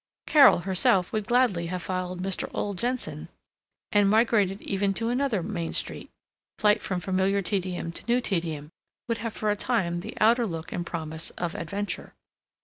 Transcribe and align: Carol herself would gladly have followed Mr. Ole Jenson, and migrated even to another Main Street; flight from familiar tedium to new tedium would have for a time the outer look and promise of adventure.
Carol 0.25 0.61
herself 0.61 1.13
would 1.13 1.27
gladly 1.27 1.67
have 1.67 1.83
followed 1.83 2.23
Mr. 2.23 2.49
Ole 2.55 2.73
Jenson, 2.73 3.29
and 3.91 4.09
migrated 4.09 4.59
even 4.63 4.95
to 4.95 5.09
another 5.09 5.43
Main 5.43 5.73
Street; 5.73 6.09
flight 6.57 6.81
from 6.81 6.99
familiar 6.99 7.43
tedium 7.43 7.91
to 7.91 8.07
new 8.07 8.19
tedium 8.19 8.71
would 9.07 9.19
have 9.19 9.33
for 9.33 9.51
a 9.51 9.55
time 9.55 9.99
the 9.99 10.17
outer 10.19 10.47
look 10.47 10.71
and 10.71 10.83
promise 10.87 11.29
of 11.37 11.53
adventure. 11.53 12.15